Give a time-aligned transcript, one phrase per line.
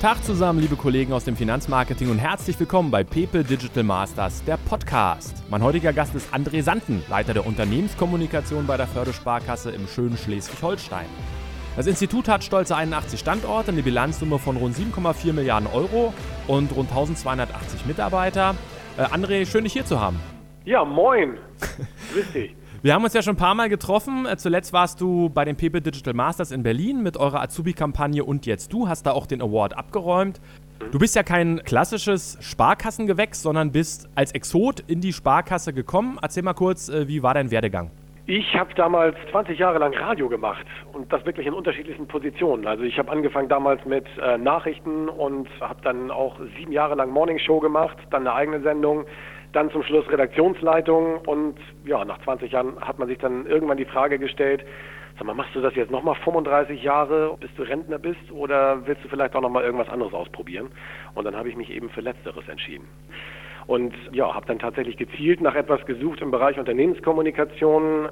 [0.00, 4.56] Tag zusammen, liebe Kollegen aus dem Finanzmarketing und herzlich willkommen bei Pepe Digital Masters, der
[4.56, 5.42] Podcast.
[5.50, 11.04] Mein heutiger Gast ist André Santen, Leiter der Unternehmenskommunikation bei der Fördersparkasse im schönen Schleswig-Holstein.
[11.76, 16.14] Das Institut hat stolze 81 Standorte, eine Bilanzsumme von rund 7,4 Milliarden Euro
[16.46, 18.54] und rund 1280 Mitarbeiter.
[18.96, 20.18] Äh, André, schön dich hier zu haben.
[20.64, 21.36] Ja, moin.
[22.14, 22.56] Grüß dich.
[22.82, 24.24] Wir haben uns ja schon ein paar Mal getroffen.
[24.24, 28.46] Äh, zuletzt warst du bei den Pepe Digital Masters in Berlin mit eurer Azubi-Kampagne und
[28.46, 30.40] jetzt du hast da auch den Award abgeräumt.
[30.90, 36.18] Du bist ja kein klassisches Sparkassengewächs, sondern bist als Exot in die Sparkasse gekommen.
[36.22, 37.90] Erzähl mal kurz, äh, wie war dein Werdegang?
[38.24, 42.66] Ich habe damals 20 Jahre lang Radio gemacht und das wirklich in unterschiedlichen Positionen.
[42.66, 47.10] Also ich habe angefangen damals mit äh, Nachrichten und habe dann auch sieben Jahre lang
[47.10, 49.04] Morning Show gemacht, dann eine eigene Sendung,
[49.52, 53.84] dann zum Schluss Redaktionsleitung und ja, nach 20 Jahren hat man sich dann irgendwann die
[53.84, 54.64] Frage gestellt,
[55.18, 59.04] sag mal, machst du das jetzt nochmal 35 Jahre, bis du Rentner bist oder willst
[59.04, 60.70] du vielleicht auch nochmal irgendwas anderes ausprobieren?
[61.14, 62.88] Und dann habe ich mich eben für Letzteres entschieden.
[63.66, 68.08] Und ja, habe dann tatsächlich gezielt nach etwas gesucht im Bereich Unternehmenskommunikation,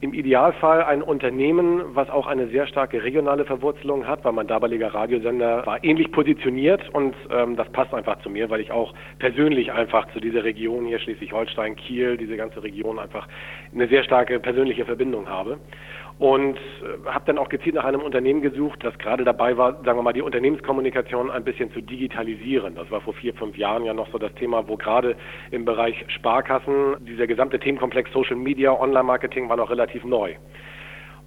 [0.00, 4.92] im Idealfall ein Unternehmen, was auch eine sehr starke regionale Verwurzelung hat, weil mein damaliger
[4.92, 9.72] Radiosender war ähnlich positioniert und ähm, das passt einfach zu mir, weil ich auch persönlich
[9.72, 13.26] einfach zu dieser Region hier Schleswig-Holstein, Kiel, diese ganze Region einfach
[13.72, 15.58] eine sehr starke persönliche Verbindung habe
[16.18, 19.98] und äh, habe dann auch gezielt nach einem Unternehmen gesucht, das gerade dabei war, sagen
[19.98, 22.74] wir mal, die Unternehmenskommunikation ein bisschen zu digitalisieren.
[22.74, 25.16] Das war vor vier, fünf Jahren ja noch so das Thema, wo gerade
[25.50, 30.36] im Bereich Sparkassen dieser gesamte Themenkomplex Social Media, Online-Marketing war noch relativ neu.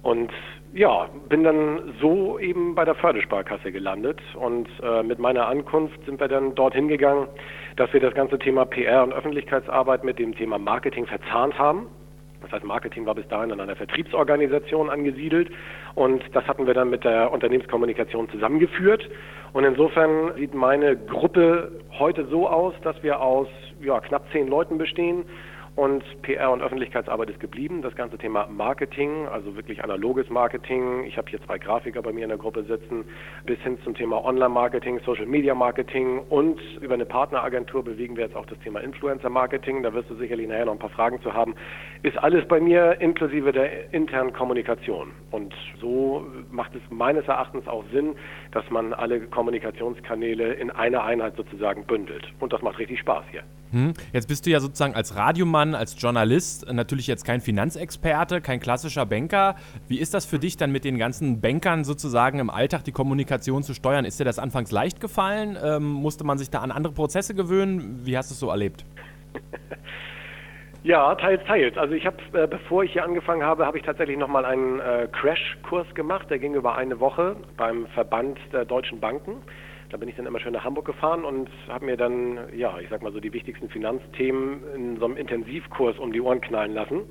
[0.02, 0.32] Und
[0.72, 6.20] ja, bin dann so eben bei der Fördersparkasse gelandet und äh, mit meiner Ankunft sind
[6.20, 7.28] wir dann dorthin gegangen,
[7.76, 11.88] dass wir das ganze Thema PR und Öffentlichkeitsarbeit mit dem Thema Marketing verzahnt haben.
[12.40, 15.50] Das heißt, Marketing war bis dahin in einer Vertriebsorganisation angesiedelt
[15.94, 19.08] und das hatten wir dann mit der Unternehmenskommunikation zusammengeführt.
[19.52, 23.48] Und insofern sieht meine Gruppe heute so aus, dass wir aus
[23.80, 25.24] ja, knapp zehn Leuten bestehen
[25.80, 27.80] und PR und Öffentlichkeitsarbeit ist geblieben.
[27.80, 31.04] Das ganze Thema Marketing, also wirklich analoges Marketing.
[31.04, 33.06] Ich habe hier zwei Grafiker bei mir in der Gruppe sitzen,
[33.46, 38.58] bis hin zum Thema Online-Marketing, Social-Media-Marketing und über eine Partneragentur bewegen wir jetzt auch das
[38.58, 39.82] Thema Influencer-Marketing.
[39.82, 41.54] Da wirst du sicherlich nachher noch ein paar Fragen zu haben.
[42.02, 45.12] Ist alles bei mir inklusive der internen Kommunikation.
[45.30, 48.16] Und so macht es meines Erachtens auch Sinn,
[48.52, 52.30] dass man alle Kommunikationskanäle in einer Einheit sozusagen bündelt.
[52.38, 53.44] Und das macht richtig Spaß hier.
[53.72, 53.94] Hm.
[54.12, 59.06] Jetzt bist du ja sozusagen als Radiomann, als Journalist natürlich jetzt kein Finanzexperte, kein klassischer
[59.06, 59.56] Banker.
[59.88, 63.62] Wie ist das für dich dann mit den ganzen Bankern sozusagen im Alltag die Kommunikation
[63.62, 64.04] zu steuern?
[64.04, 65.58] Ist dir das anfangs leicht gefallen?
[65.62, 68.00] Ähm, musste man sich da an andere Prozesse gewöhnen?
[68.04, 68.84] Wie hast du es so erlebt?
[70.82, 71.76] Ja, teils, teils.
[71.76, 75.08] Also ich habe, äh, bevor ich hier angefangen habe, habe ich tatsächlich nochmal einen äh,
[75.12, 76.30] Crash-Kurs gemacht.
[76.30, 79.42] Der ging über eine Woche beim Verband der deutschen Banken.
[79.90, 82.88] Da bin ich dann immer schön nach Hamburg gefahren und habe mir dann, ja, ich
[82.88, 87.02] sag mal so die wichtigsten Finanzthemen in so einem Intensivkurs um die Ohren knallen lassen.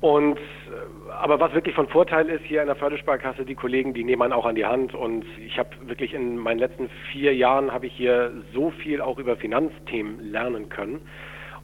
[0.00, 4.02] Und äh, aber was wirklich von Vorteil ist hier in der Fördersparkasse, die Kollegen, die
[4.02, 4.94] nehmen einen auch an die Hand.
[4.94, 9.18] Und ich habe wirklich in meinen letzten vier Jahren habe ich hier so viel auch
[9.18, 11.02] über Finanzthemen lernen können.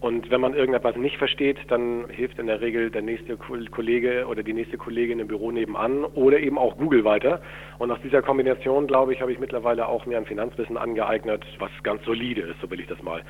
[0.01, 4.43] Und wenn man irgendetwas nicht versteht, dann hilft in der Regel der nächste Kollege oder
[4.43, 7.41] die nächste Kollegin im Büro nebenan oder eben auch Google weiter.
[7.79, 11.71] Und aus dieser Kombination, glaube ich, habe ich mittlerweile auch mir ein Finanzwissen angeeignet, was
[11.83, 13.23] ganz solide ist, so will ich das mal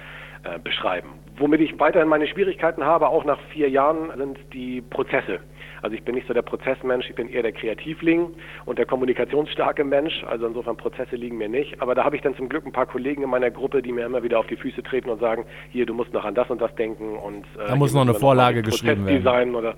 [0.43, 1.11] äh, beschreiben.
[1.39, 5.41] Womit ich weiterhin meine Schwierigkeiten habe, auch nach vier Jahren, sind die Prozesse.
[5.83, 8.31] Also ich bin nicht so der Prozessmensch, ich bin eher der Kreativling
[8.65, 10.25] und der kommunikationsstarke Mensch.
[10.25, 11.81] Also insofern Prozesse liegen mir nicht.
[11.81, 14.07] Aber da habe ich dann zum Glück ein paar Kollegen in meiner Gruppe, die mir
[14.07, 16.61] immer wieder auf die Füße treten und sagen, hier, du musst noch an das und
[16.61, 19.55] das denken und äh, da muss noch eine Vorlage geschrieben werden.
[19.55, 19.75] Oder,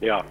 [0.00, 0.24] ja,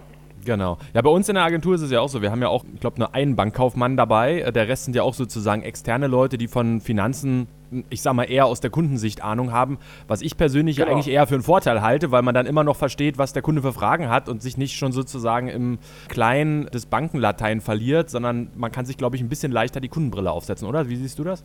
[0.45, 0.77] Genau.
[0.93, 2.21] Ja, bei uns in der Agentur ist es ja auch so.
[2.21, 4.51] Wir haben ja auch, ich glaube, nur einen Bankkaufmann dabei.
[4.53, 7.47] Der Rest sind ja auch sozusagen externe Leute, die von Finanzen,
[7.89, 9.77] ich sag mal, eher aus der Kundensicht Ahnung haben.
[10.07, 10.91] Was ich persönlich genau.
[10.91, 13.61] eigentlich eher für einen Vorteil halte, weil man dann immer noch versteht, was der Kunde
[13.61, 18.71] für Fragen hat und sich nicht schon sozusagen im Kleinen des Bankenlatein verliert, sondern man
[18.71, 20.89] kann sich, glaube ich, ein bisschen leichter die Kundenbrille aufsetzen, oder?
[20.89, 21.43] Wie siehst du das?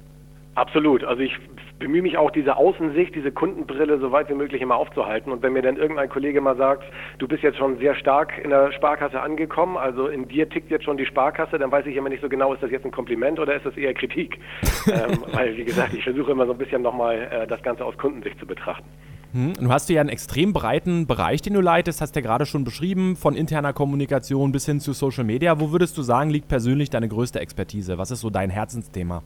[0.59, 1.05] Absolut.
[1.05, 1.39] Also ich
[1.79, 5.31] bemühe mich auch, diese Außensicht, diese Kundenbrille so weit wie möglich immer aufzuhalten.
[5.31, 6.83] Und wenn mir dann irgendein Kollege mal sagt,
[7.19, 10.85] du bist jetzt schon sehr stark in der Sparkasse angekommen, also in dir tickt jetzt
[10.85, 13.39] schon die Sparkasse, dann weiß ich immer nicht so genau, ist das jetzt ein Kompliment
[13.39, 14.41] oder ist das eher Kritik?
[14.89, 17.97] ähm, weil, wie gesagt, ich versuche immer so ein bisschen nochmal äh, das Ganze aus
[17.97, 18.89] Kundensicht zu betrachten.
[19.33, 22.65] Hm, du hast ja einen extrem breiten Bereich, den du leitest, hast ja gerade schon
[22.65, 25.61] beschrieben, von interner Kommunikation bis hin zu Social Media.
[25.61, 27.97] Wo würdest du sagen, liegt persönlich deine größte Expertise?
[27.97, 29.23] Was ist so dein Herzensthema?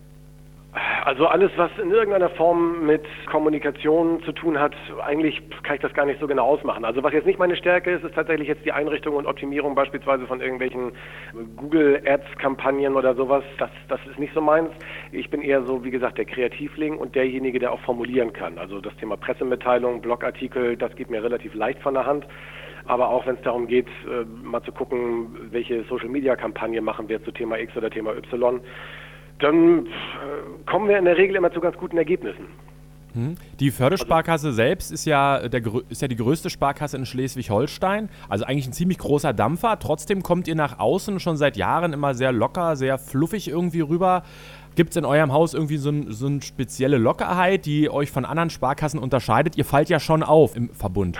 [1.04, 4.72] Also alles, was in irgendeiner Form mit Kommunikation zu tun hat,
[5.04, 6.84] eigentlich kann ich das gar nicht so genau ausmachen.
[6.84, 10.28] Also was jetzt nicht meine Stärke ist, ist tatsächlich jetzt die Einrichtung und Optimierung beispielsweise
[10.28, 10.92] von irgendwelchen
[11.56, 13.42] Google Ads Kampagnen oder sowas.
[13.58, 14.70] Das, das ist nicht so meins.
[15.10, 18.56] Ich bin eher so, wie gesagt, der Kreativling und derjenige, der auch formulieren kann.
[18.56, 22.28] Also das Thema Pressemitteilung, Blogartikel, das geht mir relativ leicht von der Hand.
[22.84, 27.32] Aber auch wenn es darum geht, äh, mal zu gucken, welche Social-Media-Kampagne machen wir zu
[27.32, 28.60] Thema X oder Thema Y,
[29.38, 29.90] dann äh,
[30.66, 32.46] kommen wir in der Regel immer zu ganz guten Ergebnissen.
[33.14, 33.34] Hm.
[33.60, 38.44] Die Fördersparkasse also, selbst ist ja, der, ist ja die größte Sparkasse in Schleswig-Holstein, also
[38.44, 39.78] eigentlich ein ziemlich großer Dampfer.
[39.78, 44.22] Trotzdem kommt ihr nach außen schon seit Jahren immer sehr locker, sehr fluffig irgendwie rüber.
[44.74, 48.24] Gibt es in eurem Haus irgendwie so, ein, so eine spezielle Lockerheit, die euch von
[48.24, 49.58] anderen Sparkassen unterscheidet?
[49.58, 51.18] Ihr fallt ja schon auf im Verbund.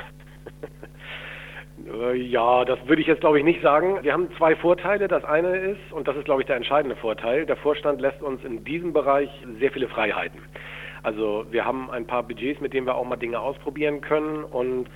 [1.92, 3.98] Äh, ja, das würde ich jetzt glaube ich nicht sagen.
[4.02, 5.08] Wir haben zwei Vorteile.
[5.08, 8.42] Das eine ist, und das ist glaube ich der entscheidende Vorteil, der Vorstand lässt uns
[8.44, 10.40] in diesem Bereich sehr viele Freiheiten.
[11.02, 14.88] Also wir haben ein paar Budgets, mit denen wir auch mal Dinge ausprobieren können und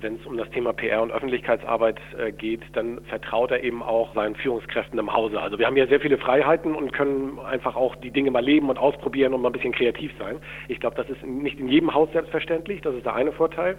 [0.00, 4.14] wenn es um das Thema PR und Öffentlichkeitsarbeit äh, geht, dann vertraut er eben auch
[4.14, 5.40] seinen Führungskräften im Hause.
[5.40, 8.68] Also wir haben ja sehr viele Freiheiten und können einfach auch die Dinge mal leben
[8.68, 10.36] und ausprobieren und mal ein bisschen kreativ sein.
[10.68, 12.82] Ich glaube, das ist nicht in jedem Haus selbstverständlich.
[12.82, 13.78] Das ist der eine Vorteil.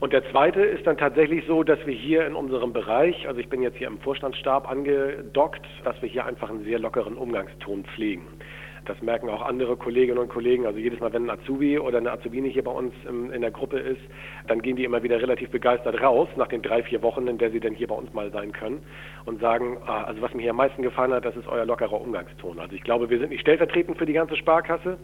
[0.00, 3.48] Und der zweite ist dann tatsächlich so, dass wir hier in unserem Bereich, also ich
[3.48, 8.26] bin jetzt hier im Vorstandsstab angedockt, dass wir hier einfach einen sehr lockeren Umgangston pflegen.
[8.86, 10.66] Das merken auch andere Kolleginnen und Kollegen.
[10.66, 13.78] Also jedes Mal, wenn ein Azubi oder eine Azubine hier bei uns in, der Gruppe
[13.78, 14.00] ist,
[14.46, 17.50] dann gehen die immer wieder relativ begeistert raus nach den drei, vier Wochen, in der
[17.50, 18.82] sie dann hier bei uns mal sein können
[19.24, 22.00] und sagen, ah, also was mir hier am meisten gefallen hat, das ist euer lockerer
[22.00, 22.58] Umgangston.
[22.58, 24.98] Also ich glaube, wir sind nicht stellvertretend für die ganze Sparkasse.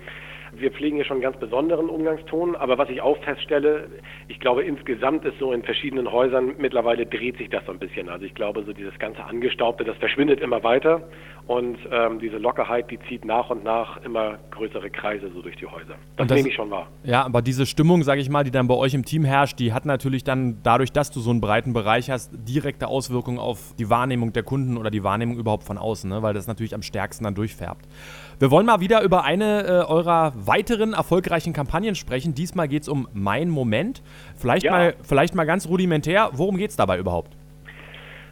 [0.52, 3.88] Wir pflegen hier schon einen ganz besonderen Umgangston, aber was ich auch feststelle,
[4.28, 8.08] ich glaube insgesamt ist so in verschiedenen Häusern mittlerweile dreht sich das so ein bisschen.
[8.08, 11.02] Also ich glaube, so dieses ganze Angestaubte, das verschwindet immer weiter
[11.46, 15.66] und ähm, diese Lockerheit, die zieht nach und nach immer größere Kreise so durch die
[15.66, 15.96] Häuser.
[16.16, 16.88] Das, das nehme ich schon wahr.
[17.02, 19.72] Ja, aber diese Stimmung, sage ich mal, die dann bei euch im Team herrscht, die
[19.72, 23.90] hat natürlich dann dadurch, dass du so einen breiten Bereich hast, direkte Auswirkungen auf die
[23.90, 26.22] Wahrnehmung der Kunden oder die Wahrnehmung überhaupt von außen, ne?
[26.22, 27.86] weil das natürlich am stärksten dann durchfärbt.
[28.40, 32.34] Wir wollen mal wieder über eine äh, eurer weiteren erfolgreichen Kampagnen sprechen.
[32.34, 34.02] Diesmal geht es um Mein Moment.
[34.34, 34.72] Vielleicht, ja.
[34.72, 37.36] mal, vielleicht mal ganz rudimentär, worum geht es dabei überhaupt?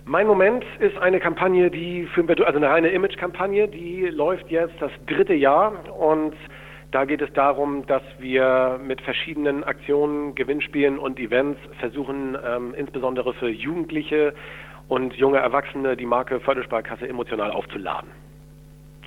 [0.07, 4.91] Mein Moment ist eine Kampagne, die für, also eine reine Image-Kampagne, die läuft jetzt das
[5.07, 6.33] dritte Jahr und
[6.91, 13.35] da geht es darum, dass wir mit verschiedenen Aktionen, Gewinnspielen und Events versuchen, ähm, insbesondere
[13.35, 14.33] für Jugendliche
[14.89, 18.09] und junge Erwachsene die Marke Fördersparkasse emotional aufzuladen.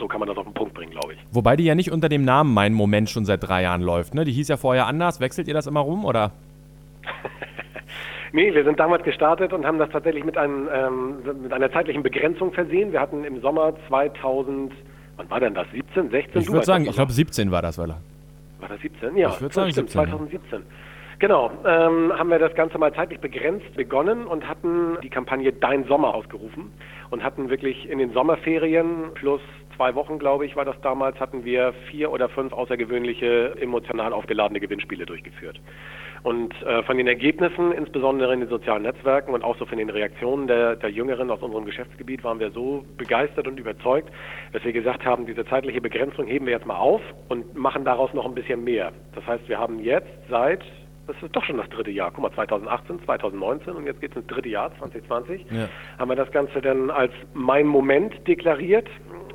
[0.01, 1.19] So kann man das auf den Punkt bringen, glaube ich.
[1.31, 4.15] Wobei die ja nicht unter dem Namen Mein Moment schon seit drei Jahren läuft.
[4.15, 4.25] Ne?
[4.25, 5.19] Die hieß ja vorher anders.
[5.19, 6.31] Wechselt ihr das immer rum oder?
[8.33, 12.01] nee, wir sind damals gestartet und haben das tatsächlich mit, einem, ähm, mit einer zeitlichen
[12.01, 12.92] Begrenzung versehen.
[12.92, 14.71] Wir hatten im Sommer 2000,
[15.18, 15.68] wann war denn das?
[15.71, 16.42] 17, 16?
[16.42, 19.15] Ich würde sagen, ich glaube 17 war das, weil War das 17?
[19.18, 20.62] Ja, ich würde sagen stimmt, 17, 2017.
[21.21, 25.83] Genau, ähm, haben wir das Ganze mal zeitlich begrenzt begonnen und hatten die Kampagne Dein
[25.83, 26.73] Sommer ausgerufen
[27.12, 29.39] und hatten wirklich in den Sommerferien plus
[29.75, 34.59] zwei Wochen, glaube ich, war das damals, hatten wir vier oder fünf außergewöhnliche emotional aufgeladene
[34.59, 35.62] Gewinnspiele durchgeführt.
[36.23, 39.91] Und äh, von den Ergebnissen, insbesondere in den sozialen Netzwerken und auch so von den
[39.91, 44.09] Reaktionen der, der Jüngeren aus unserem Geschäftsgebiet, waren wir so begeistert und überzeugt,
[44.53, 48.12] dass wir gesagt haben, diese zeitliche Begrenzung heben wir jetzt mal auf und machen daraus
[48.15, 48.91] noch ein bisschen mehr.
[49.13, 50.63] Das heißt, wir haben jetzt seit
[51.07, 52.12] das ist doch schon das dritte Jahr.
[52.12, 55.45] Guck mal, 2018, 2019 und jetzt geht es ins dritte Jahr, 2020.
[55.50, 55.68] Ja.
[55.98, 58.88] Haben wir das Ganze dann als mein Moment deklariert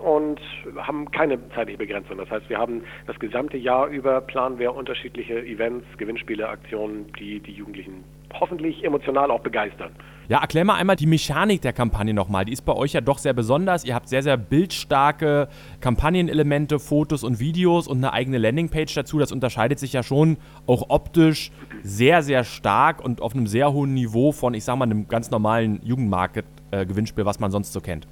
[0.02, 0.40] und
[0.76, 2.18] haben keine zeitliche Begrenzung.
[2.18, 7.40] Das heißt, wir haben das gesamte Jahr über planen wir unterschiedliche Events, Gewinnspiele, Aktionen, die
[7.40, 8.04] die Jugendlichen
[8.34, 9.90] hoffentlich emotional auch begeistern.
[10.28, 12.44] Ja, erklär mal einmal die Mechanik der Kampagne nochmal.
[12.44, 13.84] Die ist bei euch ja doch sehr besonders.
[13.84, 15.48] Ihr habt sehr, sehr bildstarke
[15.80, 19.20] Kampagnenelemente, Fotos und Videos und eine eigene Landingpage dazu.
[19.20, 21.52] Das unterscheidet sich ja schon auch optisch
[21.82, 25.30] sehr, sehr stark und auf einem sehr hohen Niveau von, ich sag mal, einem ganz
[25.30, 28.08] normalen Jugendmarket-Gewinnspiel, was man sonst so kennt.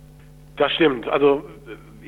[0.56, 1.08] Das stimmt.
[1.08, 1.42] Also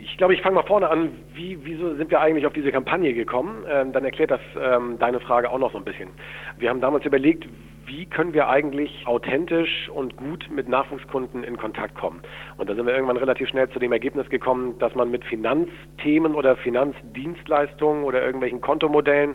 [0.06, 1.10] ich glaube, ich fange mal vorne an.
[1.34, 3.64] Wie, wieso sind wir eigentlich auf diese Kampagne gekommen?
[3.68, 6.10] Ähm, dann erklärt das ähm, deine Frage auch noch so ein bisschen.
[6.58, 7.44] Wir haben damals überlegt,
[7.86, 12.20] wie können wir eigentlich authentisch und gut mit Nachwuchskunden in Kontakt kommen.
[12.56, 16.34] Und da sind wir irgendwann relativ schnell zu dem Ergebnis gekommen, dass man mit Finanzthemen
[16.34, 19.34] oder Finanzdienstleistungen oder irgendwelchen Kontomodellen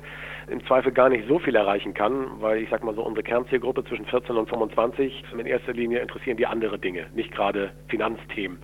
[0.49, 3.83] im Zweifel gar nicht so viel erreichen kann, weil ich sag mal so, unsere Kernzielgruppe
[3.85, 8.57] zwischen 14 und 25 in erster Linie interessieren die andere Dinge, nicht gerade Finanzthemen.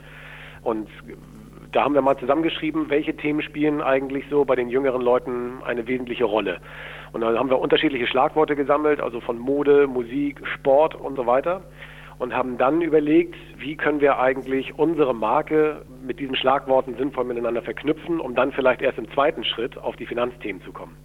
[0.63, 0.89] Und
[1.71, 5.87] da haben wir mal zusammengeschrieben, welche Themen spielen eigentlich so bei den jüngeren Leuten eine
[5.87, 6.59] wesentliche Rolle.
[7.11, 11.61] Und dann haben wir unterschiedliche Schlagworte gesammelt, also von Mode, Musik, Sport und so weiter.
[12.19, 17.61] und haben dann überlegt, wie können wir eigentlich unsere Marke mit diesen Schlagworten sinnvoll miteinander
[17.61, 20.97] verknüpfen, um dann vielleicht erst im zweiten Schritt auf die Finanzthemen zu kommen.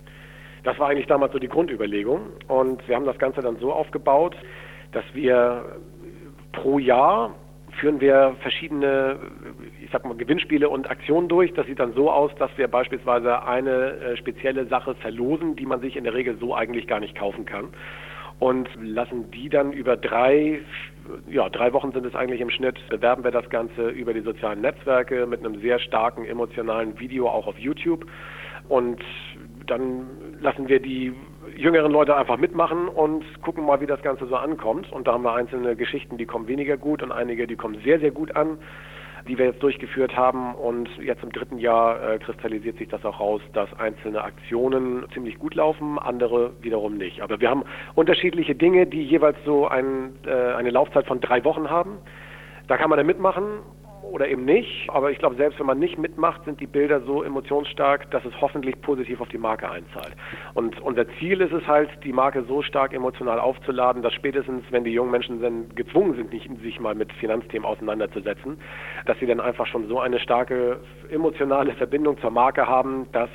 [0.64, 4.37] Das war eigentlich damals so die Grundüberlegung und wir haben das Ganze dann so aufgebaut,
[4.92, 5.64] dass wir
[6.52, 7.35] pro Jahr
[7.79, 9.19] führen wir verschiedene,
[9.83, 11.52] ich sag mal, Gewinnspiele und Aktionen durch.
[11.55, 15.81] Das sieht dann so aus, dass wir beispielsweise eine äh, spezielle Sache verlosen, die man
[15.81, 17.69] sich in der Regel so eigentlich gar nicht kaufen kann.
[18.38, 20.61] Und lassen die dann über drei,
[21.29, 24.61] ja, drei Wochen sind es eigentlich im Schnitt, bewerben wir das Ganze über die sozialen
[24.61, 28.05] Netzwerke mit einem sehr starken emotionalen Video auch auf YouTube.
[28.69, 29.00] Und
[29.67, 30.07] dann
[30.41, 31.12] lassen wir die
[31.57, 34.91] jüngeren Leute einfach mitmachen und gucken mal, wie das Ganze so ankommt.
[34.93, 38.01] Und da haben wir einzelne Geschichten, die kommen weniger gut und einige, die kommen sehr,
[38.01, 38.59] sehr gut an,
[39.29, 40.55] die wir jetzt durchgeführt haben.
[40.55, 45.39] Und jetzt im dritten Jahr äh, kristallisiert sich das auch raus, dass einzelne Aktionen ziemlich
[45.39, 47.21] gut laufen, andere wiederum nicht.
[47.21, 51.71] Aber wir haben unterschiedliche Dinge, die jeweils so ein, äh, eine Laufzeit von drei Wochen
[51.71, 51.99] haben.
[52.69, 53.45] Da kann man dann mitmachen
[54.12, 54.88] oder eben nicht.
[54.88, 58.38] Aber ich glaube, selbst wenn man nicht mitmacht, sind die Bilder so emotionsstark, dass es
[58.40, 60.14] hoffentlich positiv auf die Marke einzahlt.
[60.54, 64.85] Und unser Ziel ist es halt, die Marke so stark emotional aufzuladen, dass spätestens, wenn
[64.85, 68.59] die jungen Menschen dann gezwungen sind, sich mal mit Finanzthemen auseinanderzusetzen,
[69.07, 73.31] dass sie dann einfach schon so eine starke emotionale Verbindung zur Marke haben, dass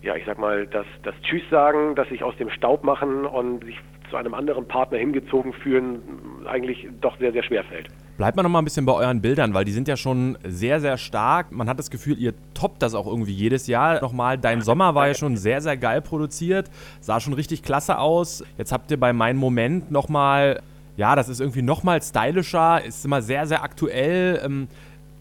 [0.00, 3.64] ja, ich sag mal, das, das Tschüss sagen, dass sich aus dem Staub machen und
[3.64, 3.76] sich
[4.10, 6.00] zu einem anderen Partner hingezogen fühlen,
[6.46, 7.88] eigentlich doch sehr, sehr schwer fällt.
[8.18, 10.80] Bleibt mal noch mal ein bisschen bei euren Bildern, weil die sind ja schon sehr,
[10.80, 11.52] sehr stark.
[11.52, 14.00] Man hat das Gefühl, ihr toppt das auch irgendwie jedes Jahr.
[14.02, 16.68] Nochmal, Dein Sommer war ja schon sehr, sehr geil produziert,
[17.00, 18.42] sah schon richtig klasse aus.
[18.56, 20.62] Jetzt habt ihr bei Mein Moment nochmal,
[20.96, 24.40] ja, das ist irgendwie nochmal stylischer, ist immer sehr, sehr aktuell.
[24.44, 24.66] Ähm,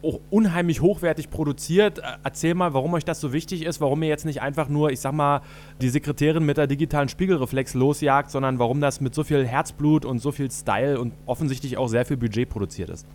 [0.08, 2.00] auch unheimlich hochwertig produziert.
[2.00, 4.92] Äh, erzähl mal, warum euch das so wichtig ist, warum ihr jetzt nicht einfach nur,
[4.92, 5.42] ich sag mal,
[5.82, 10.20] die Sekretärin mit der digitalen Spiegelreflex losjagt, sondern warum das mit so viel Herzblut und
[10.20, 13.08] so viel Style und offensichtlich auch sehr viel Budget produziert ist.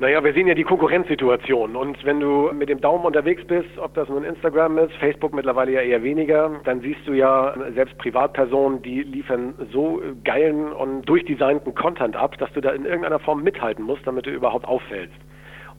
[0.00, 3.92] Naja, wir sehen ja die Konkurrenzsituation und wenn du mit dem Daumen unterwegs bist, ob
[3.92, 8.80] das nun Instagram ist, Facebook mittlerweile ja eher weniger, dann siehst du ja selbst Privatpersonen,
[8.80, 13.84] die liefern so geilen und durchdesignten Content ab, dass du da in irgendeiner Form mithalten
[13.84, 15.12] musst, damit du überhaupt auffällst.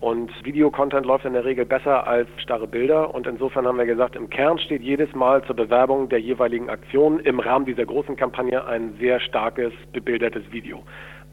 [0.01, 3.13] Und Videocontent läuft in der Regel besser als starre Bilder.
[3.13, 7.19] Und insofern haben wir gesagt, im Kern steht jedes Mal zur Bewerbung der jeweiligen Aktion
[7.19, 10.81] im Rahmen dieser großen Kampagne ein sehr starkes, bebildertes Video.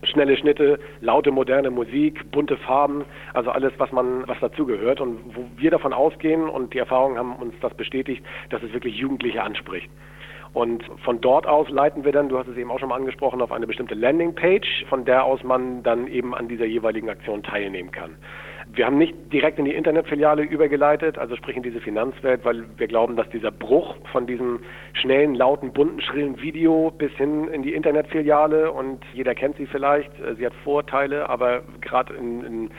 [0.02, 5.00] Schnelle Schnitte, laute moderne Musik, bunte Farben, also alles, was man, was dazugehört.
[5.00, 8.96] Und wo wir davon ausgehen und die Erfahrungen haben uns das bestätigt, dass es wirklich
[8.96, 9.90] Jugendliche anspricht.
[10.52, 13.40] Und von dort aus leiten wir dann, du hast es eben auch schon mal angesprochen,
[13.40, 17.92] auf eine bestimmte Landingpage, von der aus man dann eben an dieser jeweiligen Aktion teilnehmen
[17.92, 18.16] kann.
[18.78, 22.86] Wir haben nicht direkt in die Internetfiliale übergeleitet, also sprich in diese Finanzwelt, weil wir
[22.86, 24.60] glauben, dass dieser Bruch von diesem
[24.92, 30.12] schnellen, lauten, bunten, schrillen Video bis hin in die Internetfiliale und jeder kennt sie vielleicht,
[30.20, 32.70] äh, sie hat Vorteile, aber gerade in, in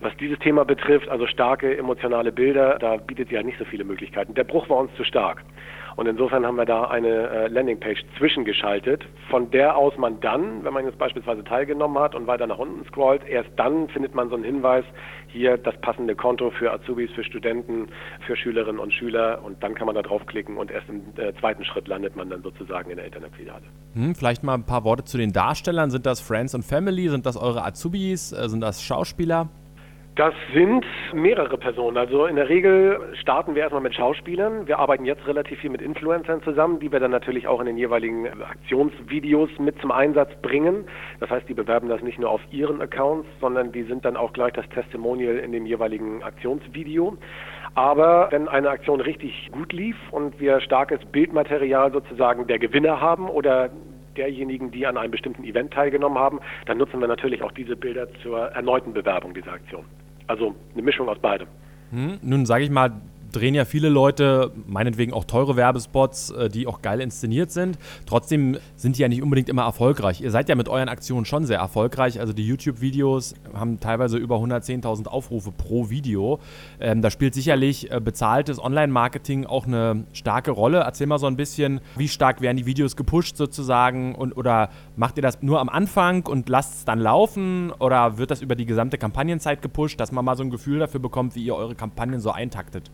[0.00, 3.84] was dieses Thema betrifft, also starke emotionale Bilder, da bietet sie halt nicht so viele
[3.84, 4.34] Möglichkeiten.
[4.34, 5.44] Der Bruch war uns zu stark.
[5.96, 10.74] Und insofern haben wir da eine äh, Landingpage zwischengeschaltet, von der aus man dann, wenn
[10.74, 14.34] man jetzt beispielsweise teilgenommen hat und weiter nach unten scrollt, erst dann findet man so
[14.34, 14.84] einen Hinweis,
[15.28, 17.88] hier das passende Konto für Azubis, für Studenten,
[18.26, 21.64] für Schülerinnen und Schüler und dann kann man da draufklicken und erst im äh, zweiten
[21.64, 23.64] Schritt landet man dann sozusagen in der Internetfiliale.
[23.94, 25.90] Hm, vielleicht mal ein paar Worte zu den Darstellern.
[25.90, 27.08] Sind das Friends und Family?
[27.08, 28.32] Sind das eure Azubis?
[28.32, 29.48] Äh, sind das Schauspieler?
[30.16, 30.82] Das sind
[31.12, 31.98] mehrere Personen.
[31.98, 34.66] Also in der Regel starten wir erstmal mit Schauspielern.
[34.66, 37.76] Wir arbeiten jetzt relativ viel mit Influencern zusammen, die wir dann natürlich auch in den
[37.76, 40.86] jeweiligen Aktionsvideos mit zum Einsatz bringen.
[41.20, 44.32] Das heißt, die bewerben das nicht nur auf ihren Accounts, sondern die sind dann auch
[44.32, 47.18] gleich das Testimonial in dem jeweiligen Aktionsvideo.
[47.74, 53.28] Aber wenn eine Aktion richtig gut lief und wir starkes Bildmaterial sozusagen der Gewinner haben
[53.28, 53.68] oder
[54.16, 58.08] derjenigen, die an einem bestimmten Event teilgenommen haben, dann nutzen wir natürlich auch diese Bilder
[58.22, 59.84] zur erneuten Bewerbung dieser Aktion.
[60.26, 61.48] Also eine Mischung aus beidem.
[61.90, 62.92] Hm, nun sage ich mal,
[63.36, 67.78] drehen ja viele Leute, meinetwegen auch teure Werbespots, äh, die auch geil inszeniert sind.
[68.06, 70.20] Trotzdem sind die ja nicht unbedingt immer erfolgreich.
[70.20, 72.18] Ihr seid ja mit euren Aktionen schon sehr erfolgreich.
[72.18, 76.40] Also die YouTube-Videos haben teilweise über 110.000 Aufrufe pro Video.
[76.80, 80.78] Ähm, da spielt sicherlich äh, bezahltes Online-Marketing auch eine starke Rolle.
[80.78, 85.18] Erzähl mal so ein bisschen, wie stark werden die Videos gepusht sozusagen und oder macht
[85.18, 88.66] ihr das nur am Anfang und lasst es dann laufen oder wird das über die
[88.66, 92.20] gesamte Kampagnenzeit gepusht, dass man mal so ein Gefühl dafür bekommt, wie ihr eure Kampagnen
[92.20, 92.90] so eintaktet?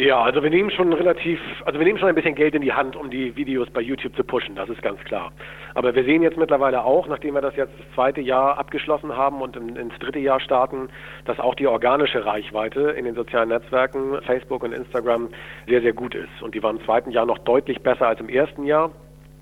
[0.00, 2.72] Ja, also wir nehmen schon relativ, also wir nehmen schon ein bisschen Geld in die
[2.72, 5.30] Hand, um die Videos bei YouTube zu pushen, das ist ganz klar.
[5.74, 9.42] Aber wir sehen jetzt mittlerweile auch, nachdem wir das jetzt das zweite Jahr abgeschlossen haben
[9.42, 10.88] und in, ins dritte Jahr starten,
[11.26, 15.28] dass auch die organische Reichweite in den sozialen Netzwerken, Facebook und Instagram,
[15.68, 16.40] sehr, sehr gut ist.
[16.40, 18.90] Und die war im zweiten Jahr noch deutlich besser als im ersten Jahr.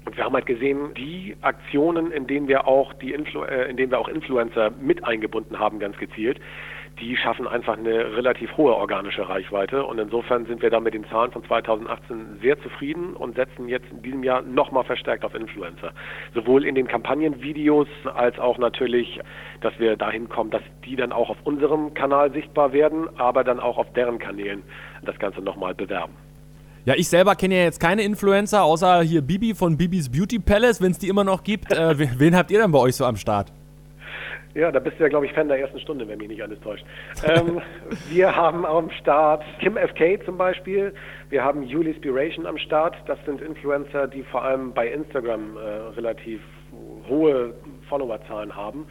[0.07, 3.77] Und wir haben halt gesehen, die Aktionen, in denen wir auch die Influ äh, in
[3.77, 6.41] denen wir auch Influencer mit eingebunden haben, ganz gezielt,
[7.00, 9.85] die schaffen einfach eine relativ hohe organische Reichweite.
[9.85, 13.87] Und insofern sind wir da mit den Zahlen von 2018 sehr zufrieden und setzen jetzt
[13.90, 15.93] in diesem Jahr nochmal verstärkt auf Influencer.
[16.35, 19.21] Sowohl in den Kampagnenvideos als auch natürlich,
[19.61, 23.61] dass wir dahin kommen, dass die dann auch auf unserem Kanal sichtbar werden, aber dann
[23.61, 24.62] auch auf deren Kanälen
[25.05, 26.14] das Ganze nochmal bewerben.
[26.85, 30.81] Ja, ich selber kenne ja jetzt keine Influencer, außer hier Bibi von Bibis Beauty Palace,
[30.81, 31.73] wenn es die immer noch gibt.
[31.73, 33.52] Äh, wen habt ihr denn bei euch so am Start?
[34.55, 36.61] Ja, da bist du ja, glaube ich, Fan der ersten Stunde, wenn mich nicht alles
[36.61, 36.85] täuscht.
[37.25, 37.61] ähm,
[38.11, 40.93] wir haben am Start Kim FK zum Beispiel.
[41.31, 42.97] Wir haben Julie Spiration am Start.
[43.07, 45.61] Das sind Influencer, die vor allem bei Instagram äh,
[45.97, 46.40] relativ
[47.09, 47.55] hohe
[47.88, 48.87] Followerzahlen haben.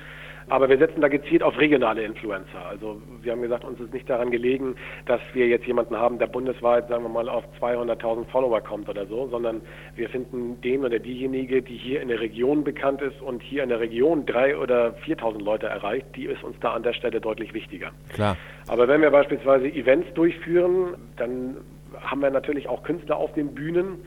[0.50, 2.66] Aber wir setzen da gezielt auf regionale Influencer.
[2.70, 4.76] Also wir haben gesagt, uns ist nicht daran gelegen,
[5.06, 9.06] dass wir jetzt jemanden haben, der bundesweit, sagen wir mal, auf 200.000 Follower kommt oder
[9.08, 9.62] so, sondern
[9.96, 13.70] wir finden den oder diejenige, die hier in der Region bekannt ist und hier in
[13.70, 17.54] der Region drei oder 4.000 Leute erreicht, die ist uns da an der Stelle deutlich
[17.54, 17.92] wichtiger.
[18.14, 18.38] Klar.
[18.68, 21.58] Aber wenn wir beispielsweise Events durchführen, dann
[22.02, 24.04] haben wir natürlich auch Künstler auf den Bühnen,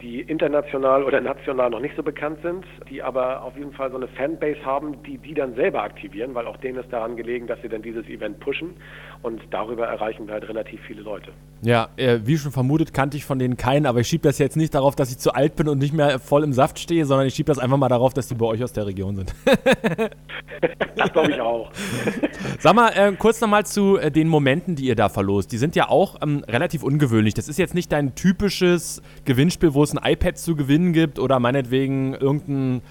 [0.00, 3.96] die international oder national noch nicht so bekannt sind, die aber auf jeden Fall so
[3.96, 7.60] eine Fanbase haben, die die dann selber aktivieren, weil auch denen ist daran gelegen, dass
[7.62, 8.74] sie dann dieses Event pushen
[9.22, 11.32] und darüber erreichen wir halt relativ viele Leute.
[11.62, 14.56] Ja, äh, wie schon vermutet, kannte ich von denen keinen, aber ich schiebe das jetzt
[14.56, 17.26] nicht darauf, dass ich zu alt bin und nicht mehr voll im Saft stehe, sondern
[17.26, 19.34] ich schiebe das einfach mal darauf, dass die bei euch aus der Region sind.
[20.96, 21.70] das glaube ich auch.
[22.58, 25.52] Sag mal, äh, kurz nochmal zu äh, den Momenten, die ihr da verlost.
[25.52, 27.32] Die sind ja auch ähm, relativ ungewöhnlich.
[27.32, 31.38] Das ist jetzt nicht dein typisches Gewinnspiel, wo es ein iPad zu gewinnen gibt oder
[31.38, 32.82] meinetwegen irgendein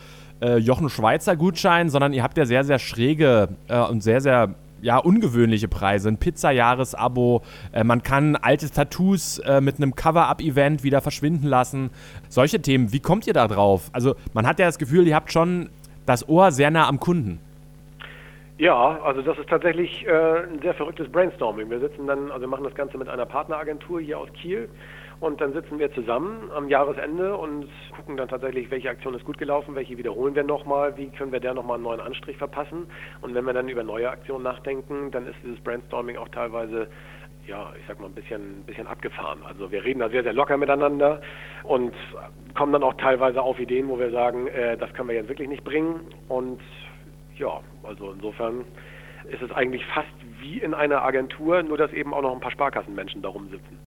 [0.42, 4.56] äh, Jochen Schweizer Gutschein, sondern ihr habt ja sehr, sehr schräge äh, und sehr, sehr
[4.82, 6.10] ja, ungewöhnliche Preise.
[6.10, 7.42] Ein Pizza-Jahresabo.
[7.72, 11.90] Äh, man kann alte Tattoos äh, mit einem Cover-Up-Event wieder verschwinden lassen.
[12.30, 12.92] Solche Themen.
[12.92, 13.90] Wie kommt ihr da drauf?
[13.94, 15.70] Also, man hat ja das Gefühl, ihr habt schon
[16.06, 17.40] das Ohr sehr nah am Kunden.
[18.58, 21.70] Ja, also das ist tatsächlich äh, ein sehr verrücktes Brainstorming.
[21.70, 24.70] Wir sitzen dann, also wir machen das Ganze mit einer Partneragentur hier aus Kiel
[25.24, 29.38] und dann sitzen wir zusammen am Jahresende und gucken dann tatsächlich, welche Aktion ist gut
[29.38, 32.88] gelaufen, welche wiederholen wir nochmal, wie können wir der nochmal einen neuen Anstrich verpassen.
[33.22, 36.90] Und wenn wir dann über neue Aktionen nachdenken, dann ist dieses Brainstorming auch teilweise
[37.48, 39.40] ja, ich sag mal, ein bisschen, ein bisschen abgefahren.
[39.46, 41.22] Also wir reden da sehr, sehr locker miteinander
[41.64, 41.94] und
[42.54, 45.50] kommen dann auch teilweise auf Ideen, wo wir sagen, äh, das können wir jetzt wirklich
[45.50, 46.02] nicht bringen.
[46.28, 46.60] Und
[47.38, 48.66] ja, also insofern
[49.30, 50.08] ist es eigentlich fast
[50.42, 53.84] wie in einer Agentur, nur dass eben auch noch ein paar Sparkassenmenschen darum sitzen.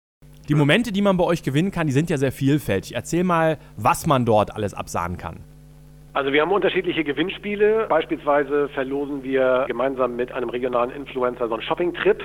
[0.49, 2.95] Die Momente, die man bei euch gewinnen kann, die sind ja sehr vielfältig.
[2.95, 5.37] Erzähl mal, was man dort alles absahnen kann.
[6.15, 7.87] Also wir haben unterschiedliche Gewinnspiele.
[7.89, 12.23] Beispielsweise verlosen wir gemeinsam mit einem regionalen Influencer so einen Shopping-Trip.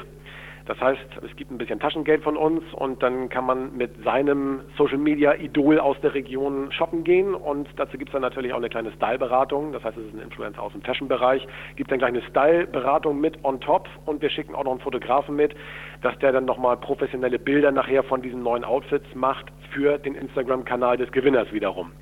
[0.67, 4.61] Das heißt, es gibt ein bisschen Taschengeld von uns und dann kann man mit seinem
[4.77, 8.57] Social Media Idol aus der Region shoppen gehen und dazu gibt es dann natürlich auch
[8.57, 9.71] eine kleine Style-Beratung.
[9.71, 13.43] Das heißt, es ist ein Influencer aus dem Fashion-Bereich, gibt dann gleich eine Style-Beratung mit
[13.45, 15.55] on top und wir schicken auch noch einen Fotografen mit,
[16.01, 20.97] dass der dann nochmal professionelle Bilder nachher von diesen neuen Outfits macht für den Instagram-Kanal
[20.97, 21.93] des Gewinners wiederum.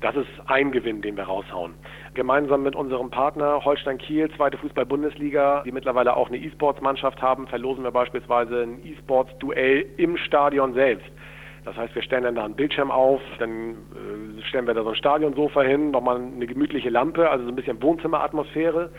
[0.00, 1.74] Das ist ein Gewinn, den wir raushauen.
[2.14, 7.84] Gemeinsam mit unserem Partner Holstein Kiel, zweite Fußball-Bundesliga, die mittlerweile auch eine E-Sports-Mannschaft haben, verlosen
[7.84, 11.10] wir beispielsweise ein E-Sports-Duell im Stadion selbst.
[11.66, 14.88] Das heißt, wir stellen dann da einen Bildschirm auf, dann äh, stellen wir da so
[14.88, 18.90] ein Stadionsofa hin, nochmal eine gemütliche Lampe, also so ein bisschen Wohnzimmeratmosphäre.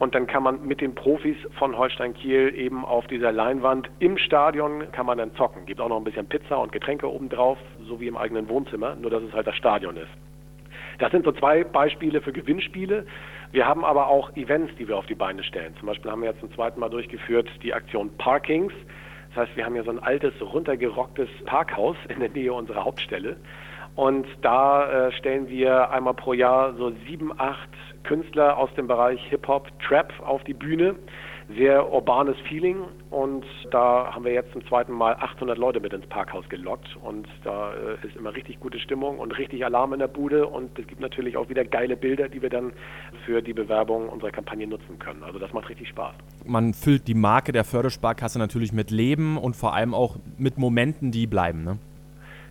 [0.00, 4.18] Und dann kann man mit den Profis von Holstein Kiel eben auf dieser Leinwand im
[4.18, 5.66] Stadion kann man dann zocken.
[5.66, 9.10] Gibt auch noch ein bisschen Pizza und Getränke obendrauf, so wie im eigenen Wohnzimmer, nur
[9.10, 10.27] dass es halt das Stadion ist.
[10.98, 13.06] Das sind so zwei Beispiele für Gewinnspiele.
[13.52, 15.74] Wir haben aber auch Events, die wir auf die Beine stellen.
[15.78, 18.72] Zum Beispiel haben wir jetzt zum zweiten Mal durchgeführt die Aktion Parkings.
[19.28, 23.36] Das heißt, wir haben ja so ein altes, runtergerocktes Parkhaus in der Nähe unserer Hauptstelle.
[23.94, 27.68] Und da äh, stellen wir einmal pro Jahr so sieben, acht
[28.02, 30.96] Künstler aus dem Bereich Hip-Hop, Trap auf die Bühne
[31.56, 32.76] sehr urbanes Feeling
[33.10, 37.26] und da haben wir jetzt zum zweiten Mal 800 Leute mit ins Parkhaus gelockt und
[37.42, 40.86] da äh, ist immer richtig gute Stimmung und richtig Alarm in der Bude und es
[40.86, 42.72] gibt natürlich auch wieder geile Bilder, die wir dann
[43.24, 45.22] für die Bewerbung unserer Kampagne nutzen können.
[45.22, 46.14] Also das macht richtig Spaß.
[46.44, 51.12] Man füllt die Marke der Fördersparkasse natürlich mit Leben und vor allem auch mit Momenten,
[51.12, 51.78] die bleiben, ne?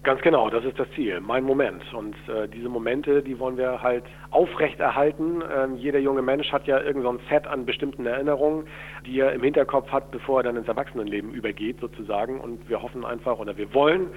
[0.03, 1.83] Ganz genau, das ist das Ziel, mein Moment.
[1.93, 5.43] Und äh, diese Momente, die wollen wir halt aufrechterhalten.
[5.55, 8.65] Ähm, jeder junge Mensch hat ja irgendein so Set an bestimmten Erinnerungen,
[9.05, 12.39] die er im Hinterkopf hat, bevor er dann ins Erwachsenenleben übergeht, sozusagen.
[12.39, 14.07] Und wir hoffen einfach oder wir wollen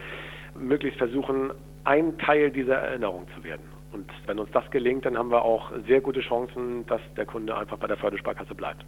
[0.58, 1.52] möglichst versuchen,
[1.84, 3.64] ein Teil dieser Erinnerung zu werden.
[3.92, 7.56] Und wenn uns das gelingt, dann haben wir auch sehr gute Chancen, dass der Kunde
[7.56, 8.84] einfach bei der Fördersparkasse bleibt.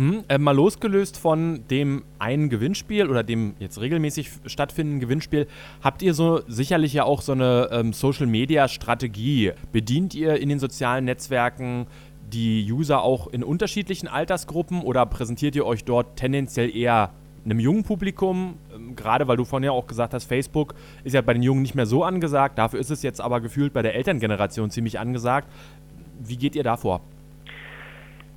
[0.00, 5.46] Hm, äh, mal losgelöst von dem einen Gewinnspiel oder dem jetzt regelmäßig stattfindenden Gewinnspiel,
[5.82, 9.52] habt ihr so sicherlich ja auch so eine ähm, Social-Media-Strategie.
[9.72, 11.86] Bedient ihr in den sozialen Netzwerken
[12.32, 17.10] die User auch in unterschiedlichen Altersgruppen oder präsentiert ihr euch dort tendenziell eher
[17.44, 21.20] einem jungen Publikum, ähm, gerade weil du vorhin ja auch gesagt hast, Facebook ist ja
[21.20, 23.94] bei den Jungen nicht mehr so angesagt, dafür ist es jetzt aber gefühlt bei der
[23.96, 25.52] Elterngeneration ziemlich angesagt.
[26.18, 27.02] Wie geht ihr da vor?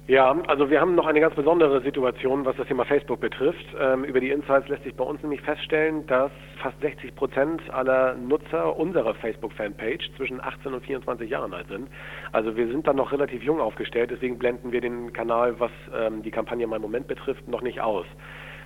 [0.06, 3.66] Ja, also wir haben noch eine ganz besondere Situation, was das Thema Facebook betrifft.
[3.80, 6.30] Ähm, über die Insights lässt sich bei uns nämlich feststellen, dass
[6.62, 11.88] fast 60 Prozent aller Nutzer unserer Facebook-Fanpage zwischen 18 und 24 Jahren alt sind.
[12.34, 16.22] Also wir sind da noch relativ jung aufgestellt, deswegen blenden wir den Kanal, was ähm,
[16.22, 18.06] die Kampagne im Moment betrifft, noch nicht aus.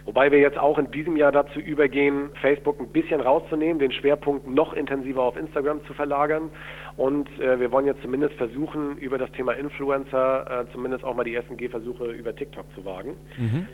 [0.07, 4.47] Wobei wir jetzt auch in diesem Jahr dazu übergehen, Facebook ein bisschen rauszunehmen, den Schwerpunkt
[4.47, 6.49] noch intensiver auf Instagram zu verlagern.
[6.95, 11.25] Und äh, wir wollen jetzt zumindest versuchen, über das Thema Influencer äh, zumindest auch mal
[11.25, 13.17] die ersten Gehversuche über TikTok zu wagen.
[13.37, 13.67] Mhm.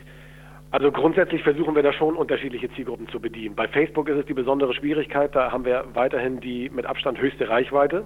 [0.71, 3.53] Also grundsätzlich versuchen wir da schon unterschiedliche Zielgruppen zu bedienen.
[3.53, 7.47] Bei Facebook ist es die besondere Schwierigkeit, da haben wir weiterhin die mit Abstand höchste
[7.47, 8.05] Reichweite.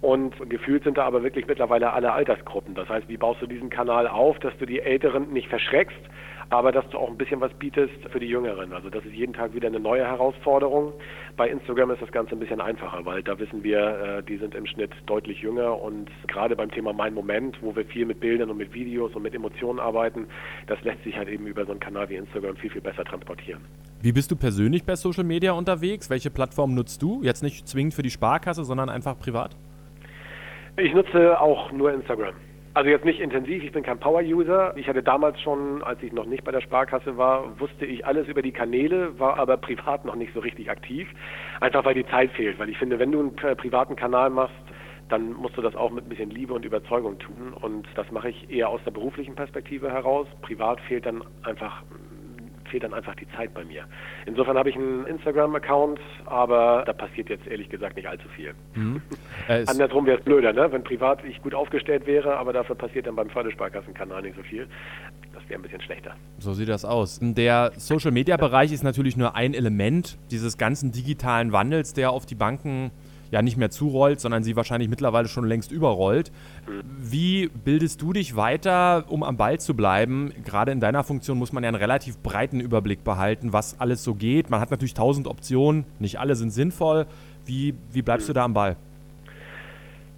[0.00, 2.76] Und gefühlt sind da aber wirklich mittlerweile alle Altersgruppen.
[2.76, 5.98] Das heißt, wie baust du diesen Kanal auf, dass du die Älteren nicht verschreckst,
[6.50, 8.72] aber dass du auch ein bisschen was bietest für die Jüngeren.
[8.72, 10.92] Also das ist jeden Tag wieder eine neue Herausforderung.
[11.36, 14.54] Bei Instagram ist das Ganze ein bisschen einfacher, weil da wissen wir, äh, die sind
[14.54, 18.50] im Schnitt deutlich jünger und gerade beim Thema Mein Moment, wo wir viel mit Bildern
[18.50, 20.26] und mit Videos und mit Emotionen arbeiten,
[20.66, 23.60] das lässt sich halt eben über so einen Kanal wie Instagram viel, viel besser transportieren.
[24.00, 26.08] Wie bist du persönlich bei Social Media unterwegs?
[26.08, 27.20] Welche Plattform nutzt du?
[27.22, 29.56] Jetzt nicht zwingend für die Sparkasse, sondern einfach privat?
[30.76, 32.34] Ich nutze auch nur Instagram.
[32.78, 34.72] Also jetzt nicht intensiv, ich bin kein Power-User.
[34.76, 38.28] Ich hatte damals schon, als ich noch nicht bei der Sparkasse war, wusste ich alles
[38.28, 41.08] über die Kanäle, war aber privat noch nicht so richtig aktiv.
[41.58, 42.56] Einfach weil die Zeit fehlt.
[42.60, 44.54] Weil ich finde, wenn du einen privaten Kanal machst,
[45.08, 47.52] dann musst du das auch mit ein bisschen Liebe und Überzeugung tun.
[47.52, 50.28] Und das mache ich eher aus der beruflichen Perspektive heraus.
[50.42, 51.82] Privat fehlt dann einfach
[52.68, 53.84] fehlt dann einfach die Zeit bei mir.
[54.26, 58.54] Insofern habe ich einen Instagram-Account, aber da passiert jetzt ehrlich gesagt nicht allzu viel.
[58.74, 59.02] Mhm.
[59.48, 60.70] Äh, Andersrum wäre es blöder, ne?
[60.72, 64.66] wenn privat ich gut aufgestellt wäre, aber dafür passiert dann beim Fördersparkassenkanal nicht so viel.
[65.32, 66.14] Das wäre ein bisschen schlechter.
[66.38, 67.18] So sieht das aus.
[67.22, 72.90] Der Social-Media-Bereich ist natürlich nur ein Element dieses ganzen digitalen Wandels, der auf die Banken
[73.30, 76.32] ja nicht mehr zurollt, sondern sie wahrscheinlich mittlerweile schon längst überrollt.
[76.98, 80.32] Wie bildest du dich weiter, um am Ball zu bleiben?
[80.44, 84.14] Gerade in deiner Funktion muss man ja einen relativ breiten Überblick behalten, was alles so
[84.14, 84.50] geht.
[84.50, 87.06] Man hat natürlich tausend Optionen, nicht alle sind sinnvoll.
[87.44, 88.76] Wie, wie bleibst du da am Ball?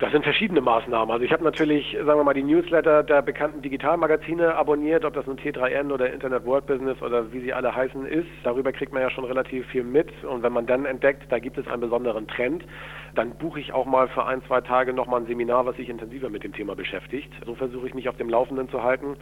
[0.00, 1.12] Das sind verschiedene Maßnahmen.
[1.12, 5.26] Also ich habe natürlich, sagen wir mal, die Newsletter der bekannten Digitalmagazine abonniert, ob das
[5.26, 8.26] nun T3N oder Internet World Business oder wie sie alle heißen ist.
[8.42, 10.08] Darüber kriegt man ja schon relativ viel mit.
[10.24, 12.64] Und wenn man dann entdeckt, da gibt es einen besonderen Trend,
[13.14, 16.30] dann buche ich auch mal für ein, zwei Tage nochmal ein Seminar, was sich intensiver
[16.30, 17.30] mit dem Thema beschäftigt.
[17.44, 19.16] So versuche ich mich auf dem Laufenden zu halten.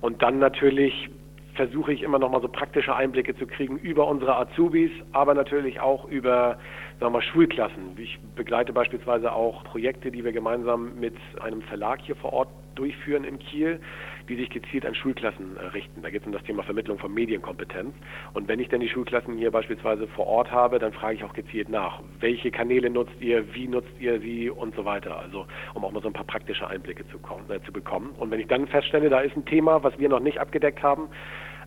[0.00, 1.10] Und dann natürlich
[1.54, 5.80] versuche ich immer noch mal so praktische Einblicke zu kriegen über unsere Azubis, aber natürlich
[5.80, 6.58] auch über
[7.02, 7.96] sagen wir Schulklassen.
[7.98, 13.24] Ich begleite beispielsweise auch Projekte, die wir gemeinsam mit einem Verlag hier vor Ort durchführen
[13.24, 13.80] in Kiel,
[14.28, 16.00] die sich gezielt an Schulklassen äh, richten.
[16.00, 17.92] Da geht es um das Thema Vermittlung von Medienkompetenz.
[18.34, 21.34] Und wenn ich dann die Schulklassen hier beispielsweise vor Ort habe, dann frage ich auch
[21.34, 25.18] gezielt nach, welche Kanäle nutzt ihr, wie nutzt ihr sie und so weiter.
[25.18, 28.10] Also um auch mal so ein paar praktische Einblicke zu, kommen, äh, zu bekommen.
[28.18, 31.08] Und wenn ich dann feststelle, da ist ein Thema, was wir noch nicht abgedeckt haben,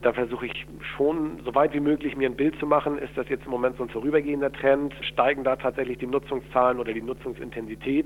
[0.06, 3.28] da versuche ich schon so weit wie möglich mir ein Bild zu machen, ist das
[3.28, 8.06] jetzt im Moment so ein vorübergehender Trend, steigen da tatsächlich die Nutzungszahlen oder die Nutzungsintensität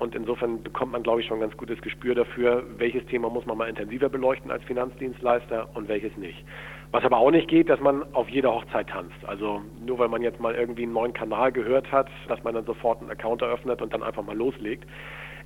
[0.00, 3.46] und insofern bekommt man, glaube ich, schon ein ganz gutes Gespür dafür, welches Thema muss
[3.46, 6.44] man mal intensiver beleuchten als Finanzdienstleister und welches nicht.
[6.90, 9.24] Was aber auch nicht geht, dass man auf jeder Hochzeit tanzt.
[9.24, 12.64] Also nur weil man jetzt mal irgendwie einen neuen Kanal gehört hat, dass man dann
[12.64, 14.88] sofort einen Account eröffnet und dann einfach mal loslegt.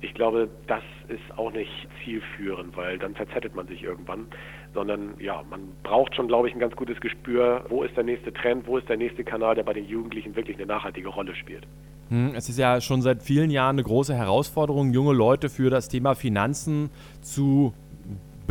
[0.01, 4.27] Ich glaube, das ist auch nicht zielführend, weil dann verzettelt man sich irgendwann,
[4.73, 8.33] sondern ja, man braucht schon, glaube ich, ein ganz gutes Gespür, wo ist der nächste
[8.33, 11.65] Trend, wo ist der nächste Kanal, der bei den Jugendlichen wirklich eine nachhaltige Rolle spielt.
[12.09, 15.87] Hm, es ist ja schon seit vielen Jahren eine große Herausforderung, junge Leute für das
[15.87, 16.89] Thema Finanzen
[17.21, 17.73] zu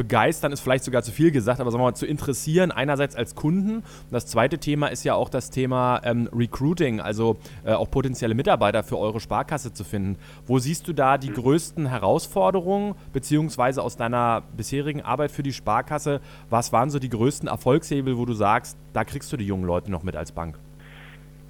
[0.02, 3.36] begeistern ist vielleicht sogar zu viel gesagt, aber sagen wir mal zu interessieren, einerseits als
[3.36, 3.76] Kunden.
[3.76, 8.34] Und das zweite Thema ist ja auch das Thema ähm, Recruiting, also äh, auch potenzielle
[8.34, 10.18] Mitarbeiter für eure Sparkasse zu finden.
[10.44, 16.20] Wo siehst du da die größten Herausforderungen, beziehungsweise aus deiner bisherigen Arbeit für die Sparkasse,
[16.50, 19.88] was waren so die größten Erfolgshebel, wo du sagst, da kriegst du die jungen Leute
[19.92, 20.58] noch mit als Bank?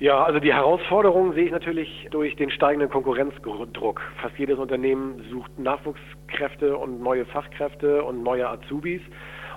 [0.02, 4.00] Ja, also die Herausforderung sehe ich natürlich durch den steigenden Konkurrenzdruck.
[4.20, 9.00] Fast jedes Unternehmen sucht Nachwuchskräfte und neue Fachkräfte und neue Azubis.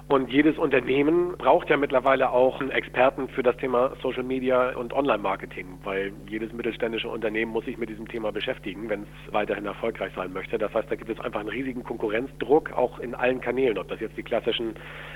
[0.08, 4.94] Und jedes Unternehmen braucht ja mittlerweile auch einen Experten für das Thema Social Media und
[4.94, 10.14] Online-Marketing, weil jedes mittelständische Unternehmen muss sich mit diesem Thema beschäftigen, wenn es weiterhin erfolgreich
[10.16, 10.60] sein möchte.
[10.60, 14.00] Das heißt, da gibt es einfach einen riesigen Konkurrenzdruck, auch in allen Kanälen, ob das
[14.00, 14.76] jetzt die klassischen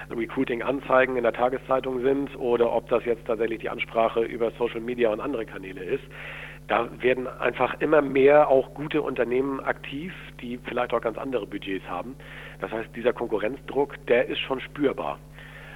[0.09, 5.11] Recruiting-Anzeigen in der Tageszeitung sind oder ob das jetzt tatsächlich die Ansprache über Social Media
[5.11, 6.03] und andere Kanäle ist.
[6.69, 11.87] Da werden einfach immer mehr auch gute Unternehmen aktiv, die vielleicht auch ganz andere Budgets
[11.89, 12.15] haben.
[12.59, 15.19] Das heißt, dieser Konkurrenzdruck, der ist schon spürbar.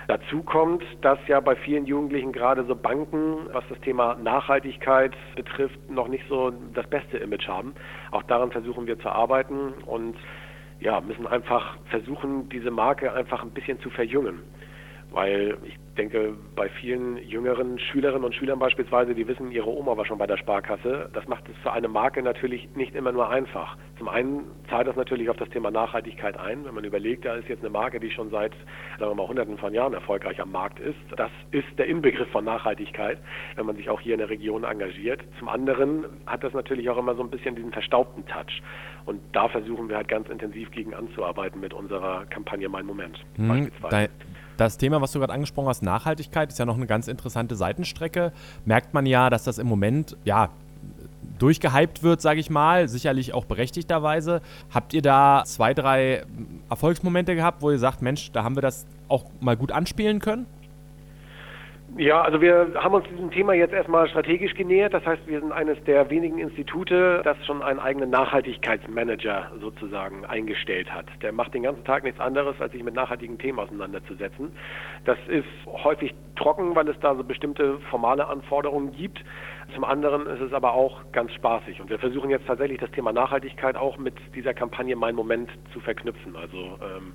[0.07, 5.89] Dazu kommt, dass ja bei vielen Jugendlichen gerade so Banken, was das Thema Nachhaltigkeit betrifft,
[5.89, 7.73] noch nicht so das beste Image haben.
[8.11, 10.17] Auch daran versuchen wir zu arbeiten und
[10.81, 14.41] ja, müssen einfach versuchen, diese Marke einfach ein bisschen zu verjüngen.
[15.13, 20.05] Weil ich denke, bei vielen jüngeren Schülerinnen und Schülern beispielsweise, die wissen, ihre Oma war
[20.05, 21.09] schon bei der Sparkasse.
[21.13, 23.77] Das macht es für eine Marke natürlich nicht immer nur einfach.
[23.99, 26.65] Zum einen zahlt das natürlich auf das Thema Nachhaltigkeit ein.
[26.65, 28.53] Wenn man überlegt, da ist jetzt eine Marke, die schon seit,
[28.97, 30.97] sagen wir mal, hunderten von Jahren erfolgreich am Markt ist.
[31.15, 33.19] Das ist der Inbegriff von Nachhaltigkeit,
[33.55, 35.21] wenn man sich auch hier in der Region engagiert.
[35.37, 38.63] Zum anderen hat das natürlich auch immer so ein bisschen diesen verstaubten Touch.
[39.05, 43.47] Und da versuchen wir halt ganz intensiv gegen anzuarbeiten mit unserer Kampagne Mein Moment hm,
[43.47, 44.09] beispielsweise.
[44.57, 48.31] Das Thema, was du gerade angesprochen hast, Nachhaltigkeit, ist ja noch eine ganz interessante Seitenstrecke.
[48.65, 50.49] Merkt man ja, dass das im Moment, ja,
[51.39, 54.41] durchgehypt wird, sage ich mal, sicherlich auch berechtigterweise.
[54.73, 56.23] Habt ihr da zwei, drei
[56.69, 60.45] Erfolgsmomente gehabt, wo ihr sagt, Mensch, da haben wir das auch mal gut anspielen können?
[61.95, 64.95] Ja, also wir haben uns diesem Thema jetzt erstmal strategisch genähert.
[64.95, 70.91] Das heißt, wir sind eines der wenigen Institute, das schon einen eigenen Nachhaltigkeitsmanager sozusagen eingestellt
[70.91, 71.05] hat.
[71.21, 74.53] Der macht den ganzen Tag nichts anderes, als sich mit nachhaltigen Themen auseinanderzusetzen.
[75.05, 79.23] Das ist häufig trocken, weil es da so bestimmte formale Anforderungen gibt.
[79.75, 81.79] Zum anderen ist es aber auch ganz spaßig.
[81.79, 85.79] Und wir versuchen jetzt tatsächlich das Thema Nachhaltigkeit auch mit dieser Kampagne Mein Moment zu
[85.79, 86.35] verknüpfen.
[86.35, 87.13] Also ähm,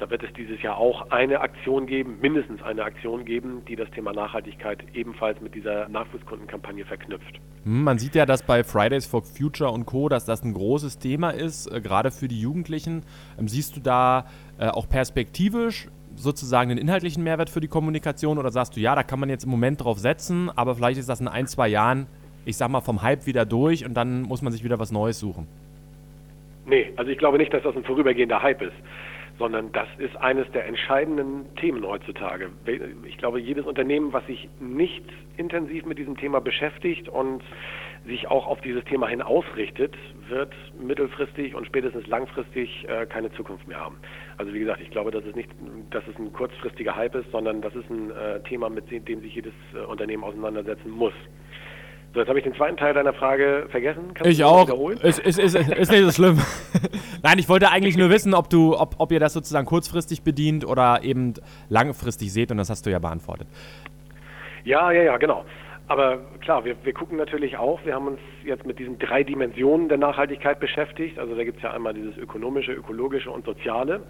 [0.00, 3.90] da wird es dieses Jahr auch eine Aktion geben, mindestens eine Aktion geben, die das
[3.90, 7.38] Thema Nachhaltigkeit ebenfalls mit dieser Nachwuchskundenkampagne verknüpft.
[7.64, 10.98] Hm, man sieht ja, dass bei Fridays for Future und Co., dass das ein großes
[10.98, 13.02] Thema ist, äh, gerade für die Jugendlichen.
[13.38, 14.24] Ähm, siehst du da
[14.58, 19.02] äh, auch perspektivisch sozusagen den inhaltlichen Mehrwert für die Kommunikation oder sagst du, ja, da
[19.02, 22.06] kann man jetzt im Moment drauf setzen, aber vielleicht ist das in ein, zwei Jahren,
[22.44, 25.20] ich sag mal, vom Hype wieder durch und dann muss man sich wieder was Neues
[25.20, 25.46] suchen?
[26.66, 28.74] Nee, also ich glaube nicht, dass das ein vorübergehender Hype ist
[29.40, 32.50] sondern das ist eines der entscheidenden Themen heutzutage.
[33.08, 35.02] Ich glaube, jedes Unternehmen, was sich nicht
[35.38, 37.42] intensiv mit diesem Thema beschäftigt und
[38.06, 39.96] sich auch auf dieses Thema hin ausrichtet,
[40.28, 43.96] wird mittelfristig und spätestens langfristig äh, keine Zukunft mehr haben.
[44.36, 45.50] Also wie gesagt, ich glaube, dass es nicht,
[45.90, 49.34] dass es ein kurzfristiger Hype ist, sondern das ist ein äh, Thema, mit dem sich
[49.34, 51.14] jedes äh, Unternehmen auseinandersetzen muss.
[52.12, 54.14] So, jetzt habe ich den zweiten Teil deiner Frage vergessen.
[54.14, 54.68] Kannst ich auch.
[55.02, 56.40] Ist, ist, ist, ist nicht so schlimm.
[57.22, 60.66] Nein, ich wollte eigentlich nur wissen, ob, du, ob, ob ihr das sozusagen kurzfristig bedient
[60.66, 61.34] oder eben
[61.68, 63.46] langfristig seht und das hast du ja beantwortet.
[64.64, 65.44] Ja, ja, ja, genau.
[65.90, 69.88] Aber klar, wir, wir gucken natürlich auch, wir haben uns jetzt mit diesen drei Dimensionen
[69.88, 71.18] der Nachhaltigkeit beschäftigt.
[71.18, 74.00] Also da gibt es ja einmal dieses ökonomische, ökologische und soziale.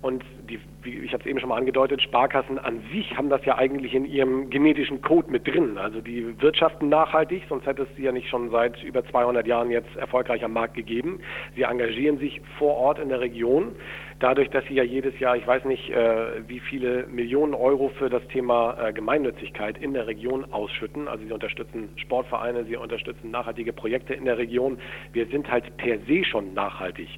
[0.00, 3.44] Und die, wie, ich habe es eben schon mal angedeutet, Sparkassen an sich haben das
[3.44, 5.76] ja eigentlich in ihrem genetischen Code mit drin.
[5.76, 9.70] Also die wirtschaften nachhaltig, sonst hätte es sie ja nicht schon seit über 200 Jahren
[9.70, 11.20] jetzt erfolgreich am Markt gegeben.
[11.54, 13.76] Sie engagieren sich vor Ort in der Region.
[14.18, 18.08] Dadurch, dass sie ja jedes Jahr, ich weiß nicht, äh, wie viele Millionen Euro für
[18.08, 21.06] das Thema äh, Gemeinnützigkeit in der Region ausschütten.
[21.06, 24.78] Also sie unterstützen Sportvereine, sie unterstützen nachhaltige Projekte in der Region.
[25.12, 27.08] Wir sind halt per se schon nachhaltig.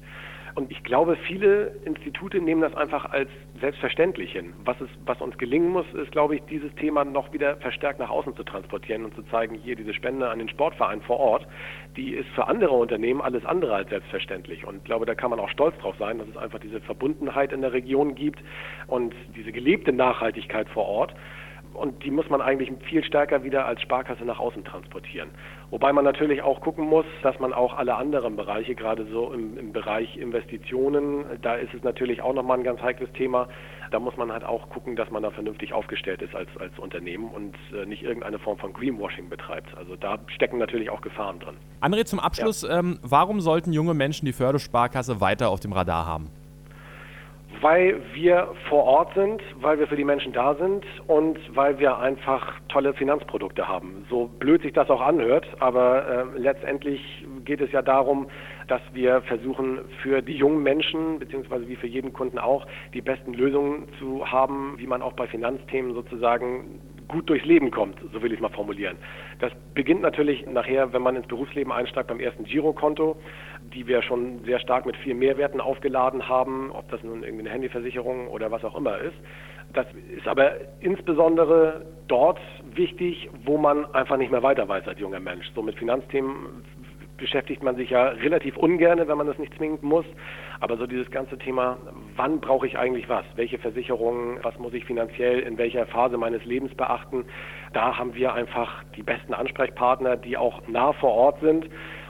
[0.55, 4.53] Und ich glaube, viele Institute nehmen das einfach als selbstverständlich hin.
[4.65, 8.09] Was, es, was uns gelingen muss, ist, glaube ich, dieses Thema noch wieder verstärkt nach
[8.09, 11.47] außen zu transportieren und zu zeigen, hier diese Spende an den Sportverein vor Ort,
[11.95, 14.65] die ist für andere Unternehmen alles andere als selbstverständlich.
[14.65, 17.51] Und ich glaube, da kann man auch stolz drauf sein, dass es einfach diese Verbundenheit
[17.51, 18.39] in der Region gibt
[18.87, 21.13] und diese gelebte Nachhaltigkeit vor Ort
[21.79, 25.29] und die muss man eigentlich viel stärker wieder als Sparkasse nach außen transportieren.
[25.69, 29.57] Wobei man natürlich auch gucken muss, dass man auch alle anderen Bereiche, gerade so im,
[29.57, 33.47] im Bereich Investitionen, da ist es natürlich auch nochmal ein ganz heikles Thema.
[33.91, 37.29] Da muss man halt auch gucken, dass man da vernünftig aufgestellt ist als, als Unternehmen
[37.29, 39.75] und äh, nicht irgendeine Form von Greenwashing betreibt.
[39.77, 41.55] Also da stecken natürlich auch Gefahren drin.
[41.81, 42.79] André, zum Abschluss, ja.
[42.79, 46.29] ähm, warum sollten junge Menschen die Fördersparkasse weiter auf dem Radar haben?
[47.61, 51.97] Weil wir vor Ort sind, weil wir für die Menschen da sind und weil wir
[51.97, 54.05] einfach tolle Finanzprodukte haben.
[54.09, 58.27] So blöd sich das auch anhört, aber äh, letztendlich geht es ja darum,
[58.67, 63.33] dass wir versuchen, für die jungen Menschen, beziehungsweise wie für jeden Kunden auch, die besten
[63.33, 68.31] Lösungen zu haben, wie man auch bei Finanzthemen sozusagen gut durchs Leben kommt, so will
[68.31, 68.97] ich es mal formulieren.
[69.39, 73.17] Das beginnt natürlich nachher, wenn man ins Berufsleben einsteigt, beim ersten Girokonto,
[73.73, 77.49] die wir schon sehr stark mit vielen Mehrwerten aufgeladen haben, ob das nun irgendwie eine
[77.49, 79.17] Handyversicherung oder was auch immer ist.
[79.73, 82.39] Das ist aber insbesondere dort
[82.73, 85.47] wichtig, wo man einfach nicht mehr weiter weiß als junger Mensch.
[85.53, 86.63] So mit Finanzthemen
[87.19, 90.05] beschäftigt man sich ja relativ ungern, wenn man das nicht zwingend muss.
[90.59, 91.77] Aber so dieses ganze Thema,
[92.15, 93.25] wann brauche ich eigentlich was?
[93.35, 94.39] Welche Versicherungen?
[94.41, 97.25] Was muss ich finanziell in welcher Phase meines Lebens beachten?
[97.73, 101.69] Da haben wir einfach die besten Ansprechpartner, die auch nah vor Ort sind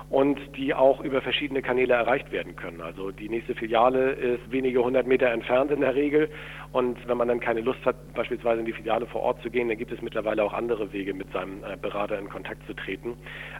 [0.10, 2.82] und die auch über verschiedene Kanäle erreicht werden können.
[2.82, 6.30] Also die nächste Filiale ist wenige hundert Meter entfernt in der Regel
[6.72, 9.70] und wenn man dann keine Lust hat, beispielsweise in die Filiale vor Ort zu gehen,
[9.70, 13.16] dann gibt es mittlerweile auch andere Wege, mit seinem äh, Berater in Kontakt zu treten.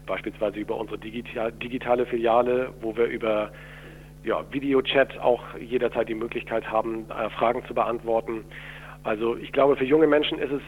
[0.08, 3.52] Beispielsweise über unsere digital, digitale Filiale, wo wir über
[4.24, 8.44] ja, Videochat auch jederzeit die Möglichkeit haben, äh, Fragen zu beantworten.
[9.04, 10.62] Also ich glaube, für junge Menschen ist es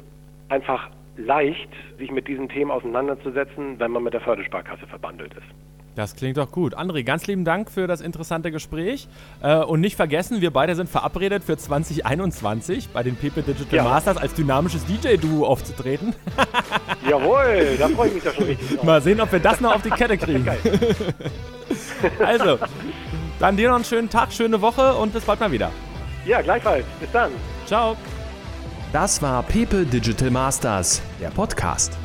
[0.50, 0.90] einfach
[1.26, 5.48] leicht, sich mit diesen Themen auseinanderzusetzen, wenn man mit der Fördersparkasse verbandelt ist.
[5.96, 6.78] Das klingt doch gut.
[6.78, 9.08] André, ganz lieben Dank für das interessante Gespräch.
[9.42, 13.84] Äh, und nicht vergessen, wir beide sind verabredet für 2021 bei den Pepe Digital ja.
[13.84, 16.16] Masters als dynamisches DJ-Duo aufzutreten.
[17.10, 18.86] Jawohl, da freue ich mich ja schon richtig drauf.
[18.86, 20.48] Mal sehen, ob wir das noch auf die Kette kriegen.
[22.20, 22.58] also,
[23.40, 25.72] dann dir noch einen schönen Tag, schöne Woche und bis bald mal wieder.
[26.26, 26.86] Ja, gleichfalls.
[27.00, 27.32] Bis dann.
[27.66, 27.98] Ciao.
[28.92, 31.98] Das war Pepe Digital Masters, der Podcast.